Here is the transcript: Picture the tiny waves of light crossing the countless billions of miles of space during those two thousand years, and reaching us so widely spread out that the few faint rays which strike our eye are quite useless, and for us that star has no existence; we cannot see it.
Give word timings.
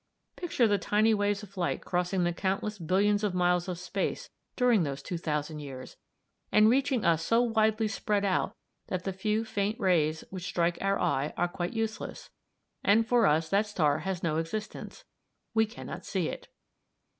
Picture 0.35 0.67
the 0.67 0.79
tiny 0.79 1.13
waves 1.13 1.43
of 1.43 1.57
light 1.57 1.85
crossing 1.85 2.23
the 2.23 2.33
countless 2.33 2.79
billions 2.79 3.23
of 3.23 3.35
miles 3.35 3.67
of 3.67 3.77
space 3.77 4.31
during 4.55 4.81
those 4.81 5.03
two 5.03 5.19
thousand 5.19 5.59
years, 5.59 5.95
and 6.51 6.71
reaching 6.71 7.05
us 7.05 7.23
so 7.23 7.43
widely 7.43 7.87
spread 7.87 8.25
out 8.25 8.55
that 8.87 9.03
the 9.03 9.13
few 9.13 9.45
faint 9.45 9.79
rays 9.79 10.23
which 10.31 10.45
strike 10.45 10.79
our 10.81 10.99
eye 10.99 11.35
are 11.37 11.47
quite 11.47 11.73
useless, 11.73 12.31
and 12.83 13.05
for 13.05 13.27
us 13.27 13.47
that 13.49 13.67
star 13.67 13.99
has 13.99 14.23
no 14.23 14.37
existence; 14.37 15.05
we 15.53 15.67
cannot 15.67 16.03
see 16.03 16.29
it. 16.29 16.47